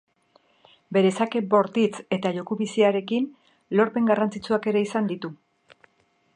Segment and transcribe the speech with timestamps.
[0.95, 1.83] Bere sake bortzi
[2.17, 3.29] eta joku biziarekin
[3.81, 5.35] lorpen garrantzitsuak ere izan ditu.